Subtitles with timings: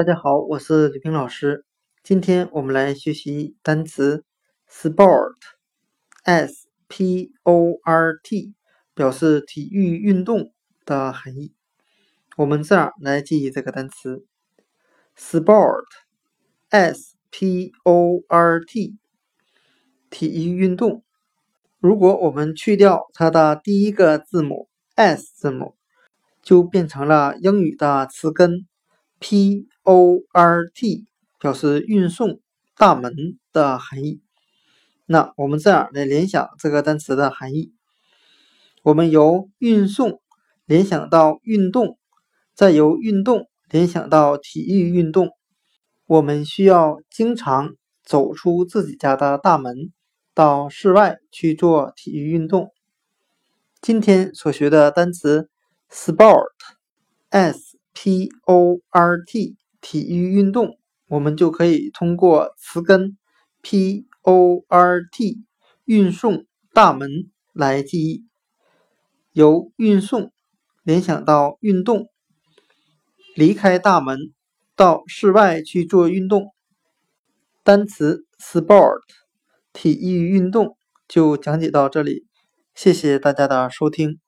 [0.00, 1.66] 大家好，我是吕平老师。
[2.02, 4.24] 今天我们来学习单词
[4.66, 8.54] sport，s p o r t，
[8.94, 10.54] 表示体育运动
[10.86, 11.52] 的含义。
[12.38, 14.24] 我们这样来记忆这个单词
[15.18, 18.96] sport，s p o r t，
[20.08, 21.04] 体育运动。
[21.78, 25.74] 如果我们去掉它的第一个字母 s 字母，
[26.40, 28.66] 就变成了英语的词根
[29.18, 31.06] p o r t
[31.38, 32.40] 表示运送、
[32.76, 33.12] 大门
[33.52, 34.20] 的含义。
[35.06, 37.72] 那我们这样来联想这个单词的含义：
[38.82, 40.20] 我们由运送
[40.64, 41.98] 联想到运动，
[42.54, 45.30] 再由运动联想到体育运动。
[46.06, 49.92] 我们需要经常走出自己家的大门。
[50.32, 52.72] 到室外去做体育运动。
[53.82, 55.50] 今天所学的单词
[55.90, 60.78] sport，s p o r t，体育运动，
[61.08, 63.16] 我们就可以通过词根
[63.62, 65.44] p o r t，
[65.84, 68.24] 运送大门来记忆。
[69.32, 70.32] 由运送
[70.82, 72.08] 联想到运动，
[73.34, 74.18] 离开大门
[74.74, 76.52] 到室外去做运动。
[77.62, 79.00] 单词 sport。
[79.72, 82.26] 体育运动就讲解到这里，
[82.74, 84.18] 谢谢大家的收听。